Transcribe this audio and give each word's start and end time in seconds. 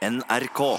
NRK. 0.00 0.78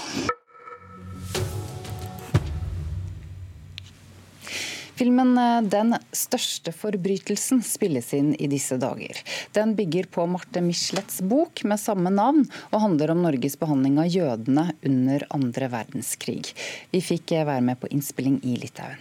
Filmen 4.98 5.38
eh, 5.38 5.60
'Den 5.62 5.94
største 6.10 6.72
forbrytelsen' 6.74 7.62
spilles 7.62 8.10
inn 8.18 8.32
i 8.34 8.48
disse 8.50 8.80
dager. 8.82 9.20
Den 9.54 9.76
bygger 9.78 10.10
på 10.10 10.26
Marte 10.26 10.58
Michelets 10.66 11.22
bok 11.22 11.62
med 11.62 11.78
samme 11.78 12.10
navn, 12.10 12.48
og 12.72 12.82
handler 12.82 13.14
om 13.14 13.22
Norges 13.22 13.54
behandling 13.62 14.02
av 14.02 14.10
jødene 14.10 14.66
under 14.90 15.26
andre 15.30 15.70
verdenskrig. 15.70 16.50
Vi 16.90 16.98
fikk 16.98 17.36
eh, 17.38 17.46
være 17.46 17.62
med 17.70 17.78
på 17.78 17.94
innspilling 17.94 18.42
i 18.42 18.58
Litauen. 18.58 18.98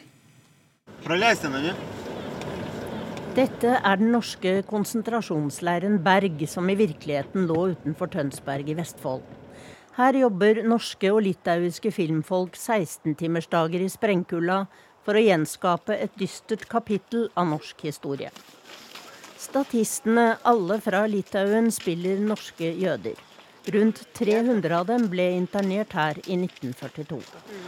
Dette 3.34 3.74
er 3.74 3.98
den 3.98 4.14
norske 4.14 4.60
konsentrasjonsleiren 4.70 5.98
Berg, 6.06 6.46
som 6.46 6.70
i 6.70 6.78
virkeligheten 6.78 7.50
lå 7.50 7.72
utenfor 7.74 8.14
Tønsberg 8.14 8.70
i 8.70 8.78
Vestfold. 8.78 9.26
Her 10.02 10.16
jobber 10.18 10.64
norske 10.66 11.10
og 11.14 11.20
litauiske 11.28 11.92
filmfolk 11.94 12.56
16-timersdager 12.58 13.84
i 13.86 13.90
sprengkulda 13.92 14.64
for 15.06 15.14
å 15.14 15.22
gjenskape 15.22 15.94
et 15.94 16.16
dystert 16.18 16.64
kapittel 16.72 17.28
av 17.38 17.52
norsk 17.52 17.84
historie. 17.86 18.32
Statistene, 19.38 20.40
alle 20.42 20.80
fra 20.82 21.04
Litauen, 21.06 21.70
spiller 21.76 22.18
norske 22.18 22.72
jøder. 22.82 23.20
Rundt 23.66 24.14
300 24.18 24.74
av 24.80 24.88
dem 24.90 25.04
ble 25.10 25.28
internert 25.38 25.92
her 25.94 26.18
i 26.26 26.34
1942. 26.34 27.20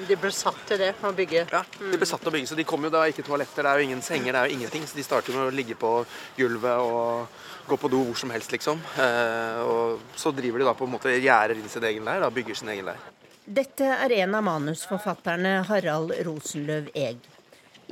De 0.08 0.16
ble 0.18 0.32
satt 0.34 0.64
til 0.66 0.80
det, 0.82 0.90
å 1.06 1.12
bygge? 1.14 1.44
Ja, 1.52 1.62
de 1.78 2.00
ble 2.02 2.08
satt 2.10 2.24
til 2.24 2.32
å 2.32 2.34
bygge, 2.34 2.50
så 2.50 2.58
de 2.58 2.66
kom 2.66 2.88
jo 2.88 2.90
da 2.94 3.04
ikke 3.06 3.26
toaletter, 3.28 3.62
det 3.62 3.74
er 3.74 3.82
jo 3.82 3.90
ingen 3.92 4.02
senger, 4.02 4.34
det 4.34 4.40
er 4.42 4.50
jo 4.50 4.58
ingenting. 4.58 4.88
Så 4.90 4.98
de 4.98 5.06
starter 5.06 5.38
med 5.38 5.52
å 5.52 5.54
ligge 5.54 5.78
på 5.78 5.92
gulvet 6.40 6.82
og 6.82 7.68
gå 7.70 7.78
på 7.78 7.92
do 7.94 8.02
hvor 8.08 8.18
som 8.18 8.34
helst, 8.34 8.56
liksom. 8.56 8.82
Eh, 8.98 9.60
og 9.70 10.18
så 10.18 10.34
driver 10.34 10.64
de 10.64 10.68
da 10.72 10.74
på 10.80 10.90
en 10.90 10.96
måte 10.96 11.14
gjerder 11.14 11.62
inn 11.62 11.70
sin 11.70 11.86
egen 11.86 12.10
leir, 12.10 12.26
da 12.26 12.32
bygger 12.34 12.58
sin 12.58 12.74
egen 12.74 12.90
leir. 12.90 13.05
Dette 13.44 13.94
er 13.94 14.18
en 14.24 14.34
av 14.40 14.48
manusforfatterne, 14.50 15.60
Harald 15.70 16.16
Rosenløv 16.26 16.90
Eeg. 16.98 17.22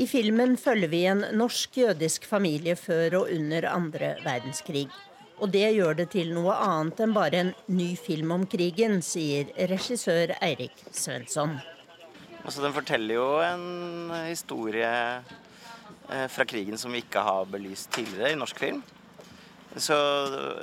I 0.02 0.08
filmen 0.08 0.56
følger 0.58 0.90
vi 0.90 1.06
en 1.12 1.26
norsk-jødisk 1.38 2.26
familie 2.26 2.78
før 2.80 3.22
og 3.22 3.34
under 3.36 3.68
andre 3.70 4.16
verdenskrig. 4.26 4.88
Og 5.42 5.50
det 5.50 5.72
gjør 5.74 5.96
det 5.98 6.12
til 6.14 6.32
noe 6.36 6.54
annet 6.54 7.00
enn 7.02 7.14
bare 7.16 7.40
en 7.42 7.52
ny 7.74 7.96
film 7.98 8.34
om 8.36 8.44
krigen, 8.50 9.00
sier 9.02 9.50
regissør 9.72 10.36
Eirik 10.38 10.84
Svensson. 10.94 11.56
Altså, 12.44 12.62
den 12.62 12.76
forteller 12.76 13.18
jo 13.18 13.28
en 13.42 14.14
historie 14.28 14.92
eh, 15.18 16.28
fra 16.30 16.46
krigen 16.46 16.78
som 16.78 16.94
vi 16.94 17.02
ikke 17.02 17.26
har 17.26 17.50
belyst 17.50 17.90
tidligere 17.98 18.36
i 18.36 18.38
norsk 18.38 18.62
film. 18.62 18.84
Så, 19.76 19.98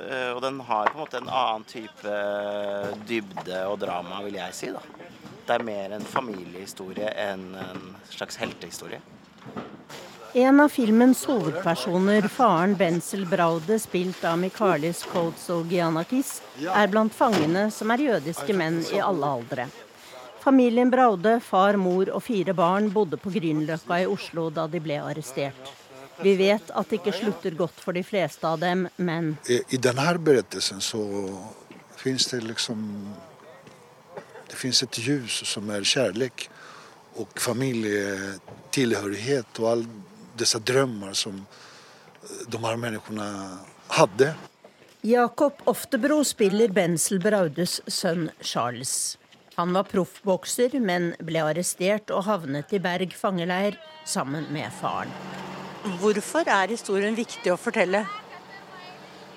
eh, 0.07 0.31
og 0.31 0.41
den 0.45 0.59
har 0.63 0.91
på 0.91 0.99
en 0.99 1.03
måte 1.03 1.19
en 1.19 1.31
annen 1.31 1.67
type 1.67 2.15
dybde 3.09 3.61
og 3.67 3.79
drama, 3.83 4.23
vil 4.23 4.39
jeg 4.39 4.55
si. 4.55 4.71
da. 4.75 4.83
Det 5.43 5.55
er 5.57 5.65
mer 5.65 5.95
en 5.97 6.05
familiehistorie 6.07 7.11
enn 7.19 7.49
en 7.57 7.87
slags 8.11 8.39
heltehistorie. 8.39 9.01
En 10.33 10.59
av 10.59 10.69
filmens 10.69 11.25
hovedpersoner, 11.25 12.27
faren 12.27 12.75
Benzel 12.77 13.25
Braude, 13.25 13.79
spilt 13.79 14.23
av 14.23 14.37
Mikalis 14.37 15.03
Koutsogianakis, 15.09 16.41
er 16.69 16.87
blant 16.91 17.13
fangene 17.17 17.71
som 17.73 17.89
er 17.89 17.97
jødiske 18.03 18.53
menn 18.53 18.85
i 18.93 18.99
alle 19.01 19.25
aldre. 19.25 19.65
Familien 20.43 20.91
Braude, 20.93 21.39
far, 21.41 21.77
mor 21.81 22.09
og 22.13 22.21
fire 22.23 22.53
barn 22.53 22.91
bodde 22.93 23.17
på 23.17 23.29
Grünerløkka 23.33 23.99
i 24.03 24.05
Oslo 24.09 24.49
da 24.53 24.67
de 24.69 24.79
ble 24.83 24.99
arrestert. 25.01 25.71
Vi 26.21 26.35
vet 26.37 26.71
at 26.77 26.89
det 26.91 26.97
ikke 26.99 27.15
slutter 27.15 27.51
godt 27.57 27.79
for 27.81 27.93
de 27.97 28.03
fleste 28.05 28.47
av 28.47 28.59
dem, 28.61 28.87
men 28.97 29.37
I 29.47 29.77
denne 29.81 30.17
berettelsen 30.21 30.81
så 30.83 31.29
fins 31.97 32.27
det 32.31 32.41
liksom 32.45 33.13
Det 34.49 34.57
fins 34.57 34.83
et 34.83 34.97
ljus 34.97 35.43
som 35.45 35.69
er 35.69 35.83
kjærlighet 35.85 36.49
og 37.21 37.27
familietilhørighet 37.37 39.59
og 39.61 39.67
alle 39.71 39.85
disse 40.39 40.59
drømmer 40.59 41.15
som 41.17 41.41
de 42.49 42.61
her 42.63 42.79
menneskene 42.79 43.27
hadde. 43.95 44.33
Jakob 45.05 45.61
Oftebro 45.71 46.19
spiller 46.27 46.71
Bensel 46.75 47.21
Braudes 47.23 47.79
sønn 47.87 48.27
Charles. 48.43 49.17
Han 49.55 49.73
var 49.75 49.87
proffbokser, 49.91 50.75
men 50.79 51.13
ble 51.23 51.41
arrestert 51.43 52.11
og 52.15 52.25
havnet 52.27 52.71
i 52.75 52.79
Berg 52.83 53.15
fangeleir 53.15 53.77
sammen 54.07 54.47
med 54.55 54.71
faren. 54.79 55.11
Hvorfor 55.99 56.47
er 56.51 56.71
historien 56.71 57.15
viktig 57.15 57.51
å 57.53 57.59
fortelle? 57.59 58.03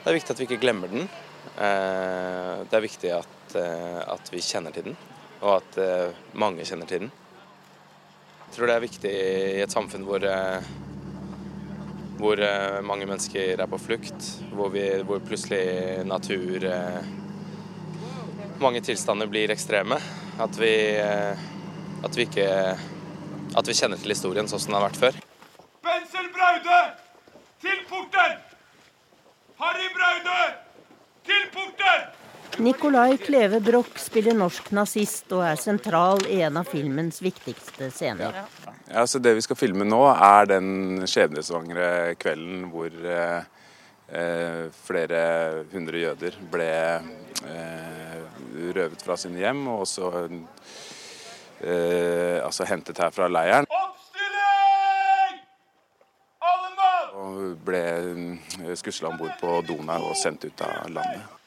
Det 0.03 0.11
er 0.11 0.19
viktig 0.19 0.35
at 0.35 0.43
vi 0.43 0.47
ikke 0.49 0.61
glemmer 0.63 0.91
den. 0.91 1.09
Eh, 1.55 2.63
Det 2.67 2.79
er 2.79 2.87
viktig 2.87 3.11
at, 3.15 3.57
eh, 3.59 4.01
at 4.15 4.31
vi 4.33 4.39
kjenner 4.43 4.73
til 4.75 4.91
den, 4.91 4.97
og 5.43 5.61
at 5.61 5.79
eh, 5.79 6.15
mange 6.35 6.65
kjenner 6.67 6.87
til 6.87 7.05
den. 7.05 7.13
Jeg 8.47 8.57
tror 8.57 8.67
det 8.67 8.75
er 8.77 8.87
viktig 8.87 9.13
i 9.13 9.63
et 9.63 9.71
samfunn 9.75 10.05
hvor, 10.07 10.23
eh, 10.23 10.63
hvor 12.23 12.39
eh, 12.39 12.79
mange 12.87 13.07
mennesker 13.09 13.59
er 13.59 13.71
på 13.71 13.81
flukt, 13.83 14.29
hvor, 14.55 14.71
vi, 14.75 14.85
hvor 15.07 15.23
plutselig 15.27 16.07
natur 16.07 16.65
eh, 16.71 17.03
Mange 18.63 18.79
tilstander 18.85 19.27
blir 19.27 19.51
ekstreme. 19.51 19.97
At 20.39 20.59
vi, 20.61 20.71
eh, 21.03 21.41
at 22.07 22.19
vi 22.19 22.29
ikke 22.29 22.47
At 23.59 23.67
vi 23.69 23.75
kjenner 23.75 23.99
til 23.99 24.15
historien 24.15 24.47
sånn 24.49 24.63
som 24.63 24.71
den 24.71 24.79
har 24.79 24.87
vært 24.87 25.01
før. 25.01 25.19
Bensel 25.83 26.31
Braude, 26.33 26.79
til 27.61 27.83
porten! 27.91 28.39
Harry 29.59 29.91
Braude! 29.91 30.02
Nicolai 32.63 33.17
Kleve 33.19 33.61
Broch 33.61 33.99
spiller 33.99 34.37
norsk 34.39 34.69
nazist 34.77 35.33
og 35.35 35.41
er 35.43 35.57
sentral 35.59 36.21
i 36.31 36.37
en 36.47 36.61
av 36.61 36.69
filmens 36.71 37.19
viktigste 37.19 37.89
scener. 37.91 38.37
Ja, 38.87 39.03
så 39.07 39.19
Det 39.19 39.33
vi 39.35 39.43
skal 39.43 39.59
filme 39.59 39.83
nå, 39.83 39.99
er 40.15 40.47
den 40.47 41.03
skjebnesvangre 41.11 42.15
kvelden 42.23 42.69
hvor 42.71 42.87
eh, 42.87 43.43
eh, 44.15 44.71
flere 44.87 45.25
hundre 45.75 46.05
jøder 46.05 46.39
ble 46.55 46.71
eh, 47.51 48.23
røvet 48.79 49.03
fra 49.03 49.19
sine 49.19 49.43
hjem 49.43 49.67
og 49.67 49.83
også 49.89 50.15
eh, 51.67 52.39
altså 52.47 52.71
hentet 52.71 53.03
her 53.03 53.11
fra 53.11 53.27
leiren. 53.27 53.67
Oppstilling! 53.67 55.45
Alle 56.47 56.75
mann! 56.79 57.15
Og 57.27 57.45
ble 57.67 57.85
skusla 58.79 59.11
om 59.11 59.19
bord 59.19 59.35
på 59.43 59.63
Donau 59.67 60.13
og 60.13 60.19
sendt 60.23 60.47
ut 60.47 60.69
av 60.71 60.87
landet. 60.95 61.42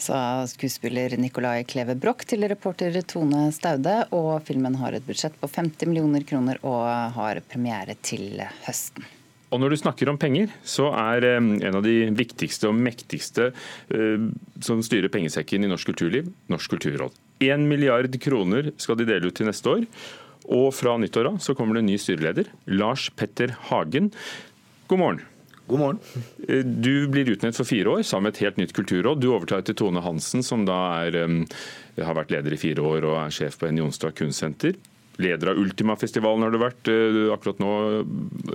Sa 0.00 0.46
skuespiller 0.48 1.12
Nicolai 1.20 1.64
Kleve 1.68 1.92
Broch 1.92 2.24
til 2.24 2.46
reporter 2.48 2.94
Tone 3.04 3.50
Staude. 3.52 3.98
Og 4.16 4.40
filmen 4.48 4.78
har 4.80 4.96
et 4.96 5.04
budsjett 5.04 5.36
på 5.36 5.48
50 5.50 5.90
millioner 5.90 6.24
kroner 6.24 6.60
og 6.64 6.86
har 7.18 7.42
premiere 7.44 7.98
til 8.00 8.40
høsten. 8.64 9.04
Og 9.50 9.60
når 9.60 9.74
du 9.74 9.80
snakker 9.80 10.08
om 10.08 10.18
penger, 10.20 10.52
så 10.62 10.88
er 10.94 11.26
eh, 11.26 11.36
en 11.36 11.76
av 11.76 11.82
de 11.84 11.94
viktigste 12.16 12.70
og 12.70 12.78
mektigste 12.78 13.50
eh, 13.50 14.28
som 14.62 14.80
styrer 14.86 15.12
pengesekken 15.12 15.66
i 15.66 15.70
norsk 15.70 15.90
kulturliv, 15.90 16.30
Norsk 16.48 16.76
kulturråd. 16.76 17.16
Én 17.44 17.66
milliard 17.68 18.14
kroner 18.22 18.70
skal 18.80 19.00
de 19.00 19.08
dele 19.10 19.28
ut 19.28 19.36
til 19.36 19.50
neste 19.50 19.74
år. 19.74 19.88
Og 20.50 20.70
fra 20.74 20.94
nyttår 20.96 21.34
så 21.42 21.56
kommer 21.58 21.76
det 21.76 21.84
en 21.84 21.90
ny 21.92 21.98
styreleder, 22.00 22.48
Lars 22.72 23.10
Petter 23.10 23.52
Hagen. 23.68 24.14
God 24.88 25.02
morgen. 25.02 25.26
God 25.70 25.78
morgen. 25.78 25.98
Eh, 26.48 26.64
Du 26.66 27.06
blir 27.12 27.28
utnevnt 27.30 27.56
for 27.58 27.68
fire 27.68 27.92
år 27.96 28.02
sammen 28.06 28.28
med 28.28 28.34
et 28.36 28.42
helt 28.44 28.58
nytt 28.58 28.74
kulturråd. 28.76 29.20
Du 29.22 29.28
overtar 29.30 29.62
etter 29.62 29.76
Tone 29.78 30.02
Hansen, 30.02 30.42
som 30.46 30.64
da 30.66 30.78
er, 31.06 31.20
har 32.00 32.16
vært 32.18 32.32
leder 32.34 32.56
i 32.56 32.60
fire 32.60 32.82
år 32.82 33.06
og 33.06 33.18
er 33.22 33.34
sjef 33.34 33.58
på 33.60 33.68
Henny 33.70 33.82
Jonstad 33.84 34.16
kunstsenter. 34.18 34.74
Leder 35.20 35.52
av 35.52 35.58
Ultima-festivalen 35.60 36.42
har 36.46 36.50
du 36.54 36.58
vært. 36.62 36.90
Eh, 36.90 37.30
Akkurat 37.34 37.60
nå 37.62 37.70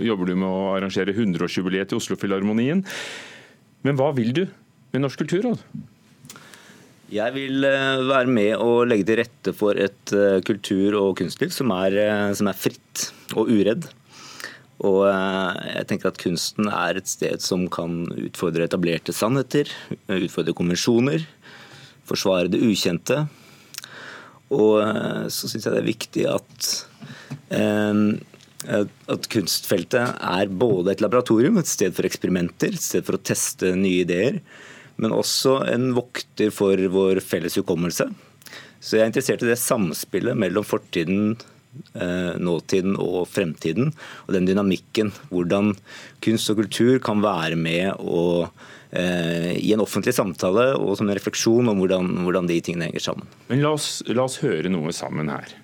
jobber 0.03 0.31
du 0.31 0.35
med 0.35 0.49
å 0.49 0.75
arrangere 0.75 1.13
100-årsjubileet 1.15 1.91
til 1.93 2.01
Oslofilharmonien. 2.01 2.83
Men 3.85 3.99
hva 3.99 4.11
vil 4.17 4.33
du 4.35 4.45
med 4.95 5.03
Norsk 5.05 5.21
kulturråd? 5.23 5.61
Jeg 7.15 7.35
vil 7.35 7.63
eh, 7.69 8.01
være 8.09 8.31
med 8.33 8.55
og 8.57 8.87
legge 8.89 9.05
til 9.07 9.21
rette 9.21 9.53
for 9.55 9.77
et 9.79 10.15
kultur- 10.47 10.97
og 10.99 11.13
kunstliv 11.21 11.53
som 11.53 11.71
er, 11.77 12.33
som 12.35 12.49
er 12.51 12.57
fritt 12.57 13.11
og 13.37 13.47
uredd. 13.53 13.85
Og 14.83 15.05
eh, 15.07 15.71
jeg 15.77 15.87
tenker 15.89 16.11
at 16.11 16.19
kunsten 16.19 16.67
er 16.67 16.99
et 16.99 17.07
sted 17.07 17.43
som 17.43 17.65
kan 17.71 18.03
utfordre 18.11 18.67
etablerte 18.67 19.15
sannheter, 19.15 19.71
utfordre 20.11 20.55
konvensjoner, 20.57 21.23
forsvare 22.09 22.51
det 22.51 22.63
ukjente. 22.65 23.23
Og 24.51 24.81
eh, 24.83 25.25
så 25.31 25.49
syns 25.49 25.63
jeg 25.63 25.71
det 25.71 25.81
er 25.81 25.91
viktig 25.91 26.27
at 26.33 26.71
eh, 27.55 27.99
at 28.65 29.27
kunstfeltet 29.29 30.15
er 30.25 30.49
både 30.49 30.95
et 30.95 31.01
laboratorium, 31.03 31.59
et 31.59 31.69
sted 31.69 31.93
for 31.93 32.07
eksperimenter, 32.07 32.73
et 32.73 32.81
sted 32.81 33.05
for 33.05 33.17
å 33.17 33.21
teste 33.21 33.75
nye 33.77 34.01
ideer, 34.01 34.39
men 34.97 35.13
også 35.13 35.59
en 35.69 35.91
vokter 35.93 36.53
for 36.55 36.79
vår 36.95 37.21
felles 37.21 37.57
hukommelse. 37.59 38.07
Så 38.79 38.97
jeg 38.97 39.03
er 39.03 39.11
interessert 39.11 39.43
i 39.43 39.51
det 39.51 39.59
samspillet 39.59 40.37
mellom 40.39 40.65
fortiden, 40.65 41.35
nåtiden 42.39 42.97
og 43.01 43.25
fremtiden. 43.31 43.91
Og 44.27 44.35
den 44.35 44.47
dynamikken. 44.49 45.11
Hvordan 45.31 45.73
kunst 46.25 46.51
og 46.51 46.61
kultur 46.63 46.99
kan 47.03 47.23
være 47.23 47.57
med 47.59 47.99
å 47.99 48.47
eh, 48.91 49.53
i 49.59 49.73
en 49.75 49.83
offentlig 49.83 50.15
samtale 50.17 50.71
og 50.77 50.95
som 50.97 51.09
en 51.09 51.17
refleksjon 51.17 51.71
om 51.71 51.81
hvordan, 51.81 52.11
hvordan 52.25 52.49
de 52.51 52.61
tingene 52.63 52.89
henger 52.89 53.07
sammen. 53.09 53.29
Men 53.49 53.63
la 53.65 53.75
oss, 53.77 53.99
la 54.09 54.27
oss 54.27 54.41
høre 54.43 54.71
noe 54.71 54.93
sammen 54.95 55.31
her. 55.33 55.55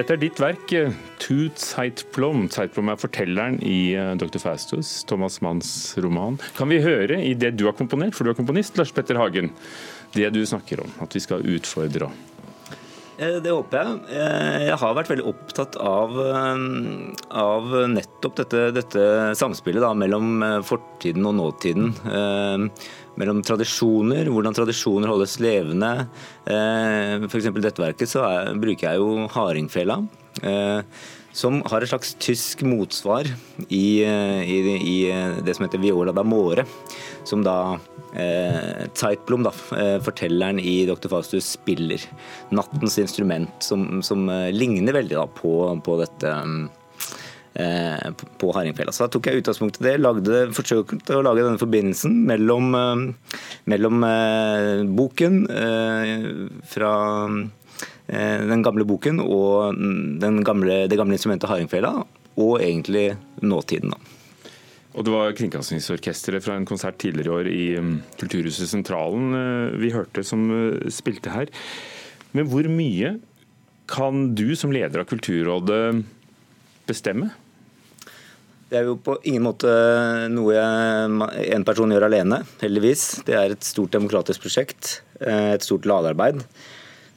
Dette 0.00 0.14
er 0.16 0.20
ditt 0.22 0.38
verk, 0.40 0.70
eh, 0.72 0.94
'To 1.20 1.50
Zeitplom 1.60 2.46
Zeitblom 2.48 2.88
er 2.88 2.96
fortelleren 2.96 3.58
i 3.60 3.92
eh, 3.92 4.14
Dr. 4.16 4.40
Faustus, 4.40 5.04
Thomas 5.04 5.42
Manns 5.44 5.92
roman. 6.00 6.38
Kan 6.56 6.72
vi 6.72 6.80
høre 6.80 7.18
i 7.20 7.34
det 7.34 7.58
du 7.58 7.66
har 7.66 7.76
komponert, 7.76 8.14
for 8.16 8.24
du 8.24 8.30
er 8.30 8.38
komponist, 8.38 8.78
Lars 8.80 8.94
Petter 8.96 9.20
Hagen, 9.20 9.50
det 10.16 10.32
du 10.32 10.40
snakker 10.46 10.80
om, 10.80 10.88
at 11.04 11.12
vi 11.12 11.20
skal 11.20 11.44
utfordre? 11.44 12.08
Eh, 12.08 12.29
Det 13.20 13.52
håper 13.52 13.76
jeg. 13.82 13.96
Eh, 14.16 14.62
Jeg 14.70 14.76
har 14.80 14.94
vært 14.96 15.10
veldig 15.12 15.26
opptatt 15.28 15.76
av, 15.76 16.14
eh, 16.24 16.62
av 17.36 17.66
nettopp 17.92 18.38
dette, 18.40 18.62
dette 18.72 19.02
samspillet 19.36 19.84
da, 19.84 19.90
mellom 19.92 20.42
eh, 20.46 20.56
fortiden 20.64 21.26
og 21.28 21.36
nåtiden. 21.36 21.92
Eh, 22.08 22.88
Mellom 23.20 23.42
tradisjoner, 23.44 24.24
hvordan 24.32 24.54
tradisjoner 24.56 25.10
holdes 25.10 25.34
levende. 25.42 26.06
F.eks. 26.46 27.48
Dette 27.60 27.82
verket 27.82 28.08
så 28.08 28.22
er, 28.24 28.54
bruker 28.56 28.86
jeg 28.86 29.00
jo 29.02 29.26
hardingfela. 29.34 29.98
Eh, 31.30 31.36
Som 31.36 31.62
har 31.66 31.82
et 31.82 31.88
slags 31.88 32.14
tysk 32.18 32.62
motsvar 32.62 33.26
i, 33.68 34.02
eh, 34.04 34.42
i, 34.42 34.58
i 34.78 34.98
det 35.44 35.56
som 35.56 35.66
heter 35.66 35.78
Viola 35.78 36.12
da 36.12 36.22
Måre, 36.22 36.66
Som 37.24 37.44
da 37.44 37.78
eh, 38.14 38.86
Zeitblom, 38.94 39.42
da, 39.46 39.52
eh, 39.76 40.00
fortelleren 40.02 40.60
i 40.60 40.86
Dr. 40.86 41.08
Faustus, 41.08 41.56
spiller. 41.56 42.02
Nattens 42.50 42.98
instrument, 42.98 43.50
som, 43.62 44.02
som 44.02 44.28
eh, 44.28 44.50
ligner 44.52 44.92
veldig 44.92 45.16
da, 45.16 45.26
på, 45.26 45.54
på 45.84 45.98
dette 46.00 46.34
eh, 47.54 48.10
på 48.38 48.52
hardingfela. 48.52 48.92
Så 48.92 49.06
da 49.06 49.12
tok 49.12 49.28
jeg 49.28 49.42
utgangspunkt 49.42 49.80
i 49.80 49.86
det, 49.88 49.96
lagde, 50.00 50.42
forsøkte 50.56 51.18
å 51.18 51.24
lage 51.24 51.44
denne 51.44 51.60
forbindelsen 51.60 52.20
mellom, 52.28 52.74
eh, 52.74 53.38
mellom 53.70 54.04
eh, 54.06 54.84
boken 54.98 55.40
eh, 55.50 56.28
fra 56.70 56.92
eh, 57.28 57.40
den 58.10 58.62
gamle 58.66 58.82
boken 58.88 59.20
og 59.22 59.76
den 60.20 60.40
gamle, 60.42 60.84
det 60.90 60.98
gamle 60.98 61.14
instrumentet 61.14 61.50
hardingfela, 61.50 61.92
og 62.40 62.56
egentlig 62.58 63.12
nåtiden. 63.40 63.94
da. 63.94 64.16
Og 64.98 65.06
det 65.06 65.12
var 65.14 65.34
Kringkastingsorkesteret 65.38 66.42
fra 66.42 66.56
en 66.58 66.66
konsert 66.66 66.98
tidligere 66.98 67.28
i 67.28 67.34
år 67.36 67.50
i 67.50 67.66
um, 67.78 67.92
Kulturhuset 68.18 68.70
Sentralen 68.72 69.34
eh, 69.38 69.76
vi 69.78 69.92
hørte 69.94 70.24
som 70.26 70.48
eh, 70.50 70.88
spilte 70.90 71.30
her. 71.30 71.52
Men 72.34 72.48
hvor 72.50 72.66
mye 72.70 73.14
kan 73.90 74.32
du 74.38 74.48
som 74.58 74.74
leder 74.74 75.02
av 75.02 75.06
Kulturrådet 75.10 76.02
bestemme? 76.90 77.30
Det 78.70 78.78
er 78.78 78.86
jo 78.86 78.96
på 79.02 79.16
ingen 79.26 79.46
måte 79.46 79.70
noe 80.30 80.54
jeg, 80.54 81.30
en 81.56 81.66
person 81.66 81.90
gjør 81.90 82.06
alene, 82.06 82.42
heldigvis. 82.62 83.06
Det 83.26 83.34
er 83.34 83.54
et 83.54 83.66
stort 83.66 83.94
demokratisk 83.94 84.42
prosjekt, 84.42 85.00
eh, 85.22 85.54
et 85.54 85.66
stort 85.66 85.86
lagarbeid. 85.90 86.42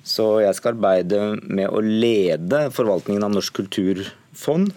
Så 0.03 0.44
jeg 0.44 0.55
skal 0.57 0.75
arbeide 0.75 1.21
med 1.47 1.71
å 1.71 1.79
lede 1.83 2.67
forvaltningen 2.75 3.23
av 3.23 3.31
Norsk 3.31 3.61
kulturfond. 3.61 4.73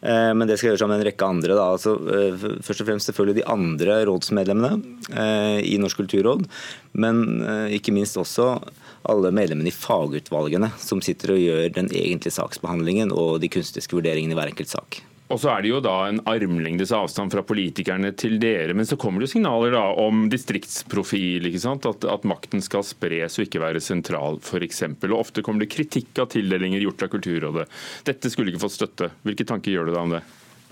Eh, 0.00 0.32
Men 0.34 0.46
det 0.46 0.58
skal 0.58 0.68
jeg 0.68 0.74
gjøre 0.74 0.82
sammen 0.84 0.96
med 0.96 1.04
en 1.04 1.10
rekke 1.10 1.28
andre. 1.28 1.56
Da. 1.58 1.66
Altså, 1.74 1.94
eh, 2.14 2.46
først 2.64 2.84
og 2.84 2.88
fremst 2.88 3.10
selvfølgelig 3.10 3.40
de 3.40 3.48
andre 3.50 3.98
rådsmedlemmene 4.08 4.72
eh, 5.10 5.58
i 5.66 5.76
Norsk 5.80 6.04
kulturråd. 6.04 6.46
Men 6.94 7.24
ikke 7.74 7.92
minst 7.94 8.16
også 8.18 8.56
alle 9.08 9.30
medlemmene 9.32 9.70
i 9.70 9.74
fagutvalgene 9.74 10.72
som 10.80 11.02
sitter 11.04 11.34
og 11.34 11.42
gjør 11.42 11.68
den 11.76 11.92
egentlige 11.92 12.34
saksbehandlingen 12.34 13.12
og 13.14 13.38
de 13.42 13.50
kunstneriske 13.52 13.96
vurderingene 13.96 14.34
i 14.34 14.38
hver 14.38 14.50
enkelt 14.52 14.72
sak. 14.72 15.02
Og 15.28 15.40
så 15.42 15.50
er 15.52 15.64
det 15.64 15.72
jo 15.72 15.80
da 15.84 15.94
en 16.08 16.22
armlengdes 16.30 16.92
avstand 16.96 17.32
fra 17.34 17.42
politikerne 17.44 18.14
til 18.16 18.38
dere. 18.40 18.72
Men 18.76 18.88
så 18.88 18.96
kommer 19.00 19.20
det 19.20 19.28
jo 19.28 19.34
signaler 19.34 19.76
da 19.76 19.84
om 20.00 20.24
distriktsprofil, 20.32 21.50
ikke 21.50 21.60
sant? 21.60 21.88
At, 21.88 22.06
at 22.08 22.24
makten 22.28 22.64
skal 22.64 22.86
spres 22.86 23.36
og 23.36 23.44
ikke 23.44 23.60
være 23.60 23.82
sentral, 23.84 24.40
f.eks. 24.40 24.82
Og 24.88 25.18
ofte 25.18 25.44
kommer 25.44 25.64
det 25.64 25.72
kritikk 25.74 26.22
av 26.24 26.30
tildelinger 26.32 26.80
gjort 26.86 27.04
av 27.04 27.12
Kulturrådet. 27.12 27.68
Dette 28.08 28.32
skulle 28.32 28.54
ikke 28.54 28.64
fått 28.64 28.78
støtte. 28.78 29.12
Hvilke 29.28 29.46
tanker 29.48 29.74
gjør 29.74 29.90
du 29.90 29.94
deg 29.94 30.02
om 30.06 30.16
det? 30.16 30.24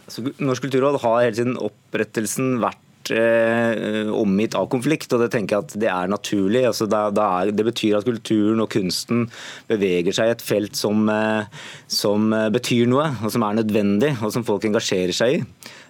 Altså, 0.06 0.22
Norsk 0.38 0.64
kulturråd 0.68 1.00
har 1.02 1.22
hele 1.24 1.36
siden 1.36 1.56
opprettelsen 1.58 2.60
vært 2.62 2.85
eh, 3.14 4.10
omgitt 4.12 4.56
av 4.58 4.68
konflikt, 4.72 5.12
og 5.12 5.22
det 5.22 5.30
tenker 5.34 5.56
jeg 5.56 5.66
at 5.66 5.76
det 5.82 5.90
er 5.92 6.12
naturlig. 6.12 6.64
Altså, 6.68 6.88
det, 6.90 7.00
det, 7.16 7.24
er, 7.24 7.52
det 7.56 7.66
betyr 7.68 7.98
at 7.98 8.08
kulturen 8.08 8.62
og 8.64 8.70
kunsten 8.72 9.26
beveger 9.70 10.16
seg 10.16 10.30
i 10.30 10.36
et 10.36 10.44
felt 10.44 10.78
som, 10.78 11.06
eh, 11.12 11.64
som 11.90 12.30
eh, 12.36 12.48
betyr 12.54 12.90
noe, 12.90 13.10
og 13.22 13.34
som 13.34 13.46
er 13.46 13.58
nødvendig, 13.60 14.14
og 14.20 14.34
som 14.34 14.46
folk 14.46 14.66
engasjerer 14.68 15.16
seg 15.16 15.38
i. 15.38 15.42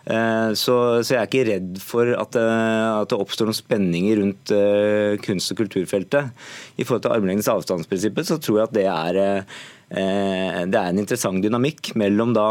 Eh, 0.07 0.51
Så, 0.55 0.75
så 1.03 1.17
jeg 1.17 1.21
er 1.21 1.29
ikke 1.29 1.47
redd 1.51 1.79
for 1.83 2.11
at, 2.15 2.37
eh, 2.39 2.91
at 3.03 3.11
det 3.11 3.19
oppstår 3.19 3.51
noen 3.51 3.59
spenninger 3.59 4.21
rundt 4.23 4.53
eh, 4.55 5.17
kunst- 5.25 5.51
og 5.53 5.63
kulturfeltet. 5.63 6.31
I 6.79 6.87
forhold 6.87 7.07
til 7.07 7.17
armlengdes 7.17 7.51
avstandsprinsippet 7.51 8.29
så 8.29 8.39
tror 8.39 8.61
jeg 8.61 8.71
at 8.71 8.77
det 8.77 8.87
er 8.91 9.43
det 9.87 10.75
er 10.75 10.89
en 10.91 10.99
interessant 10.99 11.39
dynamikk 11.45 11.93
mellom 11.95 12.33
da 12.35 12.47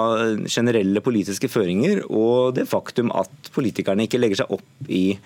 generelle 0.48 1.02
politiske 1.04 1.50
føringer 1.52 2.06
og 2.08 2.54
det 2.56 2.64
faktum 2.72 3.10
at 3.12 3.50
politikerne 3.52 4.06
ikke 4.08 4.22
legger 4.22 4.40
seg 4.40 4.54
opp 4.56 4.88
i 4.88 5.18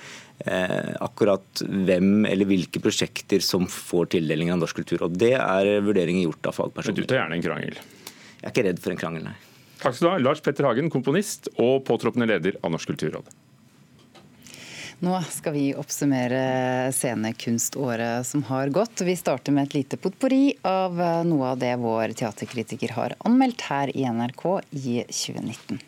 akkurat 1.05 1.61
hvem 1.61 2.25
eller 2.25 2.49
hvilke 2.49 2.81
prosjekter 2.81 3.45
som 3.45 3.67
får 3.69 4.09
tildeling 4.15 4.49
av 4.49 4.57
norsk 4.63 4.81
kultur. 4.81 5.05
Og 5.05 5.19
Det 5.21 5.35
er 5.37 5.69
vurderinger 5.85 6.25
gjort 6.25 6.49
av 6.49 6.57
fagpersoner. 6.57 6.97
Men 6.97 7.05
du 7.05 7.13
tar 7.13 7.21
gjerne 7.21 7.37
en 7.37 7.45
krangel. 7.45 7.77
Jeg 7.77 8.41
er 8.41 8.55
ikke 8.55 8.67
redd 8.71 8.81
for 8.81 8.95
en 8.95 9.03
krangel, 9.05 9.29
nei. 9.29 9.37
Takk 9.79 9.95
skal 9.95 10.05
du 10.05 10.11
ha, 10.11 10.17
Lars 10.19 10.41
Petter 10.43 10.67
Hagen, 10.67 10.89
komponist 10.91 11.47
og 11.57 11.85
påtroppende 11.87 12.27
leder 12.27 12.57
av 12.63 12.73
Norsk 12.73 12.91
kulturråd. 12.91 13.29
Nå 14.99 15.13
skal 15.31 15.53
vi 15.55 15.69
oppsummere 15.79 16.91
scenekunståret 16.91 18.27
som 18.27 18.43
har 18.49 18.67
gått. 18.75 18.99
Vi 19.07 19.15
starter 19.15 19.55
med 19.55 19.69
et 19.69 19.77
lite 19.77 19.99
potpurri 20.01 20.57
av 20.67 20.99
eh, 20.99 21.21
noe 21.23 21.53
av 21.53 21.61
det 21.61 21.71
vår 21.79 22.11
teaterkritiker 22.19 22.91
har 22.97 23.15
anmeldt 23.23 23.63
her 23.69 23.93
i 23.95 24.03
NRK 24.03 24.43
i 24.75 24.97
2019. 25.07 25.79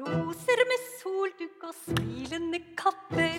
Roser 0.00 0.64
med 0.72 0.88
solduk 1.02 1.68
og 1.68 1.76
smilende 1.84 2.62
kapper. 2.80 3.36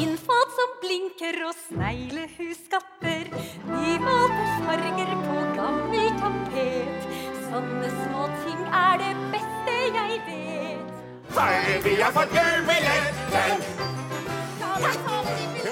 Innfat 0.00 0.56
som 0.56 0.74
blinker 0.80 1.42
og 1.44 1.52
sneglehusskatter. 1.66 3.28
Nymalte 3.68 4.48
farger 4.64 5.16
på 5.28 5.38
gammel 5.60 6.08
tapet. 6.24 7.17
Sånne 7.58 7.88
små 7.90 8.24
ting 8.44 8.58
er 8.70 9.00
det 9.00 9.14
beste 9.32 9.72
jeg 9.94 10.18
vet. 10.26 10.90
Bare 11.34 11.78
vi 11.82 11.94
har 12.00 12.12
fått 12.14 12.30
gullbilletten. 12.34 13.62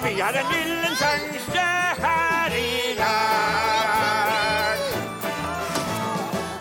Vi 0.03 0.21
har 0.21 0.39
en 0.41 0.49
lille 0.51 0.91
sjanse 0.99 1.67
her 2.05 2.57
i 2.59 2.97
dag. 2.99 4.83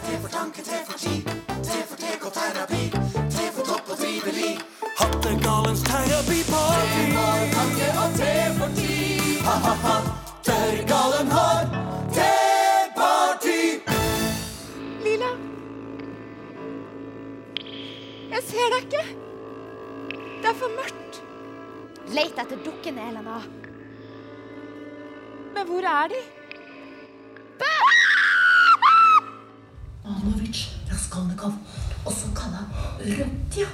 Tre 0.04 0.20
for 0.22 0.30
tanke, 0.36 0.62
tre 0.68 0.82
for 0.90 0.98
ski, 1.06 1.16
tre 1.48 1.80
for 1.90 1.98
tek 2.04 2.28
og 2.30 2.34
terapi, 2.38 2.84
tre 3.16 3.48
for 3.56 3.64
topp 3.72 3.90
og 3.96 3.98
trivelig. 4.04 4.52
Hattegalens 5.00 5.82
terapiparty. 5.90 7.02
Tre 7.16 7.16
for 7.16 7.58
tanke 7.58 7.90
og 8.04 8.14
tre 8.22 8.38
for 8.60 8.78
ti. 8.78 8.94
Ha-ha-ha, 9.48 9.98
tørrgalen 10.52 11.34
har 11.40 11.85
ser 18.56 18.72
deg 18.72 18.88
ikke. 18.88 19.04
Det 20.42 20.50
er 20.52 20.58
for 20.60 20.72
mørkt. 20.78 21.22
Let 22.16 22.40
etter 22.40 22.60
dukkene, 22.64 23.10
Elena. 23.10 23.40
Men 25.56 25.68
hvor 25.70 25.88
er 25.90 26.12
de? 26.12 26.22
Pavlovic 30.06 30.62
Raskolnikov, 30.92 31.58
også 32.06 32.32
kalla 32.38 32.66
Rødtja. 33.00 33.68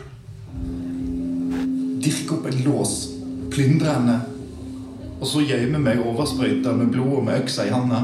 dirke 2.01 2.33
opp 2.33 2.47
en 2.50 2.63
lås, 2.65 2.93
plyndre 3.53 3.93
henne, 3.93 4.15
og 5.19 5.27
så 5.29 5.43
gjemme 5.45 5.77
meg 5.83 6.01
oversprøyta 6.01 6.73
med 6.73 6.89
blod 6.95 7.19
og 7.19 7.25
med 7.27 7.43
øksa 7.43 7.67
i 7.67 7.73
handa. 7.73 8.01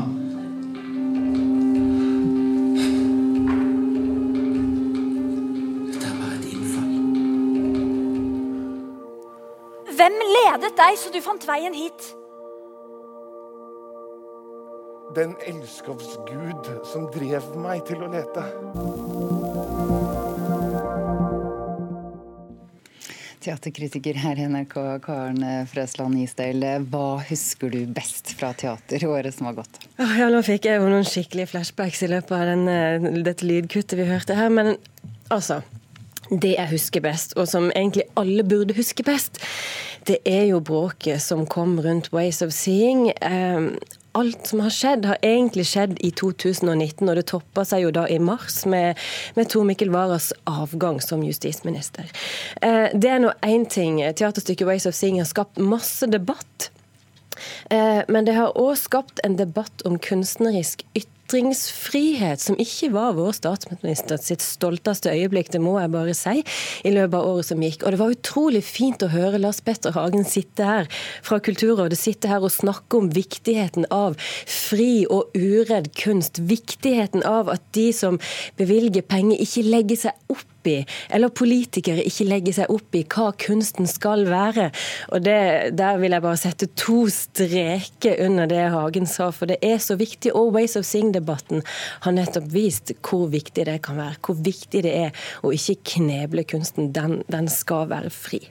Ledet 10.57 10.77
deg 10.77 10.95
så 10.97 11.11
du 11.13 11.19
fant 11.21 11.43
veien 11.45 11.75
hit? 11.75 12.13
Den 15.13 15.35
elskovsgud 15.45 16.69
som 16.89 17.05
drev 17.13 17.45
meg 17.61 17.83
til 17.87 18.01
å 18.01 18.09
lete. 18.09 18.43
Teaterkritiker 23.47 24.17
her 24.19 24.41
i 24.41 24.49
NRK, 24.49 24.75
Karen 25.05 25.45
Frøsland 25.69 26.17
Isdal. 26.19 26.65
Hva 26.89 27.21
husker 27.29 27.71
du 27.71 27.79
best 27.87 28.33
fra 28.35 28.51
teater 28.57 29.05
i 29.05 29.07
året 29.07 29.37
som 29.37 29.47
har 29.47 29.59
gått? 29.61 29.79
Ja, 30.01 30.27
nå 30.33 30.41
fikk 30.45 30.67
jeg 30.67 30.81
jo 30.81 30.89
noen 30.89 31.07
skikkelige 31.07 31.53
flashbacks 31.53 32.03
i 32.03 32.11
løpet 32.11 32.33
av 32.35 32.49
den, 32.49 33.23
dette 33.23 33.47
lydkuttet 33.47 33.99
vi 34.01 34.09
hørte 34.09 34.35
her. 34.37 34.49
Men 34.53 34.75
altså 35.29 35.61
Det 36.27 36.57
jeg 36.57 36.73
husker 36.73 36.99
best, 36.99 37.37
og 37.39 37.45
som 37.47 37.69
egentlig 37.71 38.03
alle 38.19 38.43
burde 38.43 38.75
huske 38.75 39.05
best, 39.07 39.39
det 40.07 40.21
er 40.25 40.45
jo 40.47 40.59
bråket 40.63 41.21
som 41.21 41.45
kom 41.49 41.77
rundt 41.83 42.11
Ways 42.15 42.41
of 42.41 42.53
Seeing. 42.55 43.11
Um, 43.21 43.73
alt 44.17 44.47
som 44.47 44.61
har 44.63 44.73
skjedd, 44.73 45.05
har 45.05 45.19
egentlig 45.25 45.67
skjedd 45.69 45.97
i 46.05 46.09
2019, 46.15 47.03
og 47.05 47.17
det 47.19 47.25
toppa 47.29 47.65
seg 47.67 47.83
jo 47.85 47.91
da 47.93 48.07
i 48.09 48.17
mars 48.23 48.63
med, 48.69 48.97
med 49.37 49.49
Tor 49.51 49.67
Mikkel 49.67 49.91
Waras 49.93 50.31
avgang 50.49 50.97
som 51.03 51.25
justisminister. 51.25 52.09
Eh, 52.61 52.87
det 52.95 53.11
er 53.13 53.21
nå 53.21 53.33
én 53.45 53.67
ting. 53.69 53.99
Teaterstykket 54.01 54.65
'Ways 54.67 54.87
of 54.89 54.97
Seeing' 54.97 55.21
har 55.21 55.29
skapt 55.29 55.61
masse 55.61 56.09
debatt. 56.09 56.71
Eh, 57.69 58.01
men 58.07 58.25
det 58.25 58.33
har 58.33 58.57
òg 58.57 58.73
skapt 58.79 59.21
en 59.23 59.37
debatt 59.37 59.85
om 59.85 59.99
kunstnerisk 60.01 60.81
ytringsfrihet, 61.27 62.39
som 62.39 62.55
ikke 62.59 62.89
var 62.93 63.15
vår 63.17 63.33
statsminister 63.35 64.19
sitt 64.21 64.43
stolteste 64.43 65.11
øyeblikk, 65.11 65.51
det 65.51 65.59
må 65.61 65.75
jeg 65.81 65.91
bare 65.91 66.15
si, 66.15 66.43
i 66.87 66.93
løpet 66.93 67.17
av 67.19 67.27
året 67.27 67.49
som 67.49 67.63
gikk. 67.63 67.83
Og 67.83 67.93
det 67.93 67.99
var 67.99 68.15
utrolig 68.15 68.63
fint 68.63 69.03
å 69.03 69.11
høre 69.11 69.41
Lars 69.41 69.59
Petter 69.61 69.95
Hagen 69.95 70.23
sitte 70.27 70.63
her 70.63 70.87
fra 71.25 71.41
Kulturrådet 71.43 71.99
sitte 71.99 72.31
her 72.31 72.43
og 72.43 72.55
snakke 72.55 73.01
om 73.01 73.11
viktigheten 73.11 73.89
av 73.91 74.15
fri 74.47 75.05
og 75.11 75.35
uredd 75.35 75.91
kunst. 75.99 76.39
Viktigheten 76.47 77.25
av 77.27 77.51
at 77.51 77.65
de 77.75 77.89
som 77.95 78.21
bevilger 78.59 79.03
penger, 79.03 79.41
ikke 79.43 79.67
legger 79.67 80.07
seg 80.07 80.31
opp 80.31 80.45
i, 80.67 80.81
eller 81.15 81.31
politikere 81.31 82.03
ikke 82.03 82.25
legger 82.27 82.55
seg 82.57 82.71
opp 82.73 82.95
i 82.97 83.03
hva 83.07 83.29
kunsten 83.39 83.87
skal 83.87 84.25
være. 84.27 84.69
Og 85.15 85.23
det, 85.23 85.75
Der 85.77 85.99
vil 86.01 86.15
jeg 86.15 86.23
bare 86.23 86.39
sette 86.39 86.67
to 86.75 87.05
streker 87.11 88.19
under 88.25 88.49
det 88.49 88.65
Hagen 88.73 89.07
sa, 89.07 89.29
for 89.31 89.47
det 89.47 89.59
er 89.63 89.79
så 89.83 89.95
viktig. 89.99 90.33
Always 90.35 90.75
of 90.75 90.87
of 90.87 91.16
Seeing-debatten 91.17 91.63
har 92.01 92.13
nettopp 92.13 92.47
vist 92.51 92.91
hvor 93.05 93.27
viktig 93.31 93.65
det 93.67 93.81
kan 93.85 93.97
være. 93.97 94.17
Hvor 94.21 94.37
viktig 94.43 94.83
det 94.85 94.93
er 94.93 95.11
å 95.43 95.51
ikke 95.55 95.77
kneble 95.97 96.43
kunsten. 96.47 96.91
Den, 96.93 97.23
den 97.27 97.47
skal 97.49 97.87
være 97.89 98.11
fri. 98.13 98.41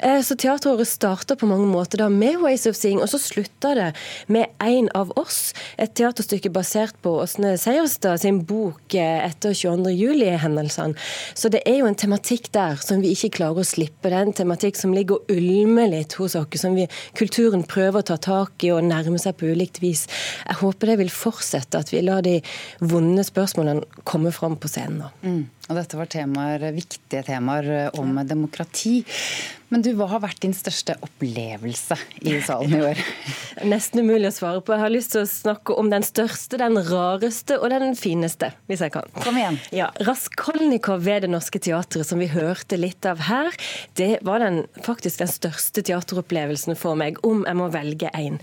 Eh, 0.00 0.20
Så 0.22 0.36
teateråret 0.36 0.88
starter 0.88 1.36
på 1.36 1.46
mange 1.46 1.66
måter 1.70 2.02
da 2.02 2.08
med 2.08 2.40
Ways 2.42 2.66
of 2.66 2.76
Seeing, 2.76 3.00
og 3.02 3.08
så 3.10 3.20
slutter 3.20 3.78
det 3.78 3.90
med 4.28 4.50
En 4.62 4.88
av 4.94 5.10
oss, 5.18 5.52
et 5.78 5.94
teaterstykke 5.94 6.50
basert 6.52 6.94
på 7.02 7.16
Åsne 7.22 7.56
Seierstad 7.58 8.20
sin 8.22 8.42
bok 8.46 8.94
eh, 8.94 9.26
etter 9.26 9.54
22. 9.54 9.90
juli-hendelsene. 9.92 10.96
Så 11.34 11.50
det 11.52 11.62
er 11.66 11.80
jo 11.80 11.88
en 11.88 11.98
tematikk 11.98 12.50
der 12.54 12.78
som 12.82 13.02
vi 13.02 13.12
ikke 13.14 13.36
klarer 13.38 13.62
å 13.62 13.66
slippe. 13.66 14.08
Det 14.08 14.16
er 14.16 14.28
en 14.28 14.36
tematikk 14.42 14.78
som 14.78 14.94
ligger 14.94 15.20
og 15.20 15.32
ulmer 15.32 15.90
litt 15.90 16.16
hos 16.18 16.36
oss, 16.38 16.60
som 16.60 16.76
vi, 16.78 16.86
kulturen 17.18 17.66
prøver 17.68 18.02
å 18.02 18.08
ta 18.12 18.18
tak 18.22 18.64
i 18.64 18.72
og 18.74 18.84
nærme 18.86 19.20
seg 19.20 19.36
på 19.38 19.50
ulikt 19.52 19.82
vis. 19.82 20.06
Jeg 20.46 20.60
håper 20.62 20.92
det 20.92 20.98
vil 21.02 21.12
fortsette, 21.12 21.78
at 21.78 21.91
vi 21.92 22.02
lar 22.04 22.24
de 22.26 22.38
vonde 22.80 23.24
spørsmålene 23.26 24.02
komme 24.08 24.32
fram 24.34 24.56
på 24.60 24.70
scenen 24.70 25.02
nå. 25.02 25.10
Mm. 25.22 25.42
Og 25.70 25.78
dette 25.78 25.98
var 25.98 26.10
temaer, 26.10 26.64
viktige 26.74 27.22
temaer 27.26 27.92
om 27.98 28.16
demokrati. 28.26 29.00
Men 29.72 29.80
du, 29.80 29.88
hva 29.96 30.04
har 30.10 30.20
vært 30.20 30.42
din 30.44 30.52
største 30.52 30.98
opplevelse 31.00 31.96
i 32.28 32.34
salen 32.44 32.74
i 32.76 32.80
år? 32.90 32.98
Nesten 33.72 34.02
umulig 34.04 34.28
å 34.28 34.34
svare 34.34 34.60
på. 34.60 34.74
Jeg 34.74 34.82
har 34.82 34.92
lyst 34.92 35.14
til 35.14 35.22
å 35.22 35.28
snakke 35.30 35.76
om 35.80 35.88
den 35.88 36.04
største, 36.04 36.58
den 36.60 36.76
rareste 36.90 37.56
og 37.56 37.72
den 37.72 37.96
fineste, 37.96 38.50
hvis 38.68 38.82
jeg 38.84 38.92
kan. 38.92 39.08
Kom 39.24 39.38
igjen. 39.40 39.56
Ja, 39.72 39.86
Raskolnikov 40.04 41.06
ved 41.06 41.24
Det 41.24 41.30
Norske 41.32 41.62
Teatret, 41.62 42.04
som 42.04 42.20
vi 42.20 42.28
hørte 42.28 42.76
litt 42.76 43.08
av 43.08 43.22
her, 43.30 43.48
det 43.96 44.10
var 44.28 44.44
den, 44.44 44.66
faktisk 44.84 45.22
den 45.22 45.32
største 45.32 45.86
teateropplevelsen 45.88 46.76
for 46.76 46.98
meg, 47.00 47.22
om 47.24 47.46
jeg 47.48 47.60
må 47.62 47.70
velge 47.72 48.12
én. 48.18 48.36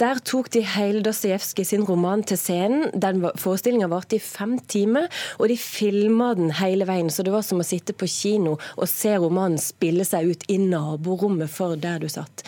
Der 0.00 0.22
tok 0.24 0.48
de 0.56 0.64
hele 0.64 1.04
Dostojevskij 1.04 1.68
sin 1.74 1.84
roman 1.88 2.24
til 2.24 2.40
scenen. 2.40 2.88
Den 2.96 3.20
Forestillinga 3.36 3.90
varte 3.92 4.16
i 4.16 4.24
fem 4.24 4.56
timer, 4.72 5.12
og 5.36 5.52
de 5.52 5.60
filma 5.60 6.32
den 6.38 6.51
hele 6.60 6.86
veien. 6.88 7.10
Så 7.10 7.22
det 7.22 7.32
var 7.34 7.42
som 7.46 7.60
å 7.62 7.66
sitte 7.66 7.92
på 7.92 8.08
kino 8.10 8.56
og 8.76 8.88
se 8.90 9.14
romanen 9.16 9.58
spille 9.60 10.04
seg 10.04 10.30
ut 10.32 10.44
i 10.52 10.58
naborommet 10.62 11.50
for 11.50 11.76
der 11.76 11.98
du 12.02 12.08
satt. 12.12 12.44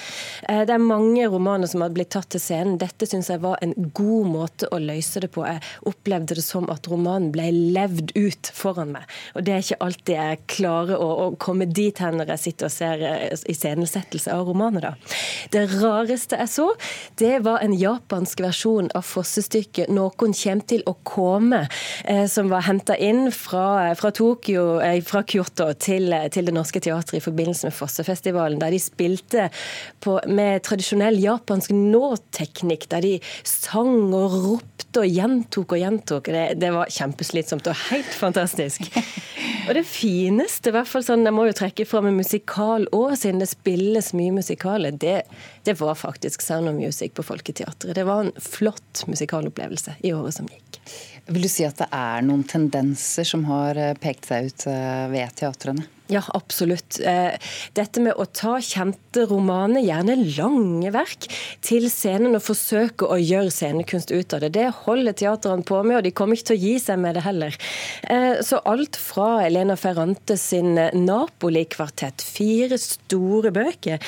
Eh, 0.48 0.64
Det 0.64 0.74
er 0.74 0.78
mange 0.78 1.26
romaner 1.28 1.66
som 1.70 1.80
har 1.84 1.90
blitt 1.94 2.10
tatt 2.14 2.30
til 2.34 2.40
scenen. 2.40 2.78
Dette 2.78 3.06
syns 3.06 3.28
jeg 3.30 3.40
var 3.40 3.58
en 3.62 3.74
god 3.94 4.26
måte 4.26 4.68
å 4.72 4.78
løse 4.80 5.20
det 5.20 5.30
på. 5.34 5.44
Jeg 5.46 5.62
opplevde 5.86 6.34
det 6.38 6.44
som 6.44 6.68
at 6.70 6.86
romanen 6.90 7.30
ble 7.34 7.50
levd 7.74 8.14
ut 8.16 8.50
foran 8.54 8.92
meg. 8.94 9.02
Og 9.34 9.44
det 9.44 9.52
er 9.54 9.64
ikke 9.64 9.80
alltid 9.84 10.14
jeg 10.14 10.40
klarer 10.56 11.00
å, 11.00 11.08
å 11.26 11.36
komme 11.36 11.66
dit 11.66 11.98
hen 11.98 12.18
når 12.18 12.34
jeg 12.34 12.44
sitter 12.46 12.68
og 12.70 12.74
ser 12.74 13.04
eh, 13.04 13.36
iscenesettelse 13.50 14.32
av 14.32 14.46
romaner, 14.48 14.90
da. 14.90 14.94
Det 15.50 15.64
rareste 15.80 16.38
jeg 16.40 16.50
så, 16.50 16.68
det 17.20 17.38
var 17.44 17.62
en 17.64 17.74
japansk 17.76 18.40
versjon 18.44 18.90
av 18.94 19.04
fossestykket 19.06 19.90
'Noen 19.92 20.34
kjem 20.34 20.60
til 20.66 20.82
å 20.86 20.96
kome', 21.06 21.66
eh, 22.04 22.26
som 22.26 22.48
var 22.48 22.64
henta 22.68 22.96
inn 22.96 23.30
fra, 23.32 23.93
fra 23.98 24.10
Tokyo, 24.14 24.80
eh, 24.84 25.00
fra 25.04 25.22
Kyoto 25.26 25.70
til, 25.80 26.14
til 26.34 26.48
Det 26.48 26.54
Norske 26.54 26.82
Teatret 26.84 27.18
i 27.18 27.24
forbindelse 27.24 27.68
med 27.68 27.76
Fossefestivalen, 27.76 28.60
der 28.62 28.74
de 28.74 28.80
spilte 28.82 29.48
på, 30.04 30.18
med 30.28 30.64
tradisjonell 30.66 31.18
japansk 31.22 31.74
nå-teknikk, 31.74 32.88
der 32.92 33.04
de 33.04 33.14
sang 33.48 34.12
og 34.14 34.38
ropte 34.44 35.04
og 35.04 35.10
gjentok 35.10 35.76
og 35.76 35.82
gjentok. 35.82 36.32
Det, 36.34 36.44
det 36.62 36.72
var 36.74 36.92
kjempeslitsomt 36.92 37.70
og 37.70 37.80
helt 37.88 38.18
fantastisk. 38.18 38.90
Og 39.64 39.72
det 39.78 39.84
fineste, 39.88 40.68
i 40.68 40.74
hvert 40.76 40.88
fall 40.88 41.04
sånn, 41.06 41.24
jeg 41.24 41.32
må 41.32 41.46
jo 41.48 41.54
trekke 41.56 41.86
fram 41.88 42.10
en 42.10 42.18
musikal 42.18 42.84
òg, 42.92 43.14
siden 43.16 43.40
det 43.40 43.48
spilles 43.48 44.10
mye 44.16 44.34
musikaler, 44.36 44.92
det, 45.00 45.22
det 45.64 45.76
var 45.80 45.96
faktisk 45.96 46.44
Sound 46.44 46.68
of 46.68 46.76
Music 46.76 47.14
på 47.16 47.24
Folketeatret. 47.24 47.94
Det 47.96 48.04
var 48.04 48.26
en 48.26 48.32
flott 48.44 49.06
musikalopplevelse 49.08 49.96
i 50.04 50.12
året 50.12 50.36
som 50.36 50.50
gikk. 50.52 50.73
Vil 51.26 51.46
du 51.46 51.48
si 51.48 51.64
at 51.64 51.78
det 51.80 51.88
er 51.94 52.24
noen 52.26 52.44
tendenser 52.48 53.26
som 53.28 53.46
har 53.48 53.80
eh, 53.80 53.94
pekt 53.96 54.28
seg 54.28 54.50
ut 54.50 54.66
eh, 54.70 55.04
ved 55.12 55.36
teatrene? 55.40 55.86
Ja, 56.12 56.20
absolutt. 56.36 56.98
Eh, 57.00 57.32
Dette 57.72 58.00
med 58.04 58.18
å 58.20 58.26
ta 58.28 58.58
kjente 58.60 59.22
romaner, 59.30 59.80
gjerne 59.80 60.18
lange 60.36 60.90
verk, 60.92 61.24
til 61.64 61.86
scenen 61.88 62.36
og 62.36 62.42
forsøke 62.44 63.08
å 63.08 63.16
gjøre 63.16 63.48
scenekunst 63.54 64.12
ut 64.12 64.34
av 64.36 64.42
det, 64.44 64.50
det 64.58 64.66
holder 64.84 65.16
teaterne 65.16 65.64
på 65.64 65.78
med, 65.80 65.96
og 65.96 66.04
de 66.04 66.12
kommer 66.12 66.36
ikke 66.36 66.50
til 66.50 66.58
å 66.58 66.60
gi 66.60 66.74
seg 66.82 67.00
med 67.00 67.16
det 67.16 67.22
heller. 67.24 67.56
Eh, 68.04 68.42
Så 68.44 68.60
alt 68.68 68.98
fra 69.00 69.46
Elena 69.46 69.76
Ferrante 69.80 70.36
sin 70.36 70.74
Napoli-kvartett, 70.76 72.20
fire 72.20 72.76
store 72.78 73.50
bøker, 73.54 73.98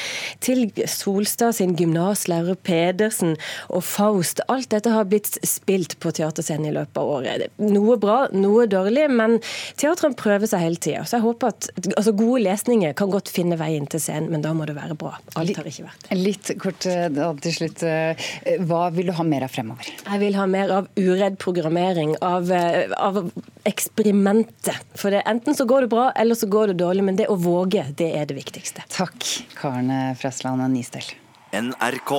til 0.44 0.66
Solstad 0.84 1.56
sin 1.56 1.72
gymnaslærer 1.80 2.60
Pedersen 2.60 3.38
og 3.70 3.82
Faust, 3.88 4.44
alt 4.52 4.68
dette 4.74 4.92
har 4.92 5.08
blitt 5.08 5.32
spilt 5.48 5.96
på 6.04 6.12
teaterscenen 6.12 6.68
i 6.68 6.76
løpet 6.76 7.00
av 7.00 7.08
året. 7.16 7.48
Noe 7.56 7.96
bra, 7.96 8.26
noe 8.36 8.68
dårlig, 8.68 9.08
men 9.16 9.40
teatrene 9.80 10.18
prøver 10.18 10.46
seg 10.52 10.60
hele 10.66 10.76
tida. 10.76 11.06
Så 11.08 11.16
jeg 11.16 11.24
håper 11.24 11.54
at 11.54 11.70
altså 11.94 12.12
Gode 12.16 12.42
lesninger 12.42 12.94
kan 12.98 13.10
godt 13.12 13.28
finne 13.32 13.56
veien 13.60 13.86
til 13.90 14.00
scenen, 14.02 14.30
men 14.32 14.42
da 14.44 14.52
må 14.56 14.66
det 14.66 14.74
være 14.76 14.96
bra. 14.98 15.14
Alt 15.38 15.56
har 15.60 15.68
ikke 15.70 15.84
vært. 15.86 16.06
det. 16.08 16.18
Litt 16.18 16.50
kort 16.62 16.86
eh, 16.90 17.08
til 17.44 17.54
slutt. 17.54 17.82
eh, 17.86 18.26
Hva 18.66 18.90
vil 18.94 19.06
du 19.10 19.14
ha 19.18 19.26
mer 19.26 19.46
av 19.46 19.52
fremover? 19.54 19.88
Jeg 20.06 20.22
vil 20.22 20.38
ha 20.38 20.46
mer 20.50 20.72
av 20.80 20.88
uredd 20.98 21.38
programmering, 21.42 22.16
av, 22.24 22.50
eh, 22.50 22.90
av 22.98 23.20
eksperimentet. 23.68 24.82
For 24.98 25.10
det, 25.14 25.22
enten 25.26 25.54
så 25.54 25.66
går 25.68 25.86
det 25.86 25.92
bra, 25.94 26.10
eller 26.16 26.34
så 26.38 26.48
går 26.50 26.72
det 26.72 26.78
dårlig. 26.82 27.04
Men 27.04 27.16
det 27.20 27.28
å 27.32 27.38
våge, 27.38 27.84
det 27.96 28.12
er 28.16 28.26
det 28.26 28.36
viktigste. 28.38 28.84
Takk, 28.92 29.26
Karen 29.58 29.92
Frøsland 30.18 30.64
Nistel. 30.72 31.14
NRK. 31.56 32.12